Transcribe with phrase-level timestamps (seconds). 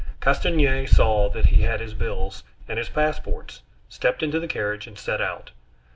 [0.19, 4.97] Castanier saw that he had his bills and his passports, stepped into the carriage, and
[4.97, 5.51] set out.